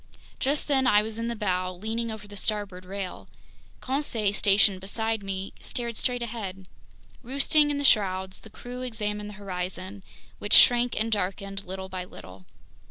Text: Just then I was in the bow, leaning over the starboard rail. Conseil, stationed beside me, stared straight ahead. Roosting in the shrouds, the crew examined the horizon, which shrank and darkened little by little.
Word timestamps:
Just 0.39 0.67
then 0.67 0.87
I 0.87 1.03
was 1.03 1.19
in 1.19 1.27
the 1.27 1.35
bow, 1.35 1.71
leaning 1.71 2.09
over 2.09 2.27
the 2.27 2.35
starboard 2.35 2.85
rail. 2.85 3.27
Conseil, 3.81 4.33
stationed 4.33 4.81
beside 4.81 5.21
me, 5.21 5.53
stared 5.59 5.95
straight 5.95 6.23
ahead. 6.23 6.67
Roosting 7.21 7.69
in 7.69 7.77
the 7.77 7.83
shrouds, 7.83 8.41
the 8.41 8.49
crew 8.49 8.81
examined 8.81 9.29
the 9.29 9.35
horizon, 9.35 10.03
which 10.39 10.53
shrank 10.55 10.99
and 10.99 11.11
darkened 11.11 11.65
little 11.65 11.87
by 11.87 12.03
little. 12.03 12.47